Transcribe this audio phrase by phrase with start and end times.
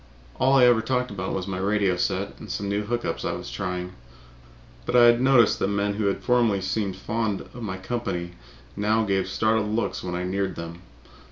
[0.39, 3.33] All I ever talked about was my radio set and some new hook ups I
[3.33, 3.93] was trying,
[4.83, 7.77] but I had noticed that men who formerly had seemed to be fond of my
[7.77, 8.31] company
[8.75, 10.81] now gave startled looks when I neared them.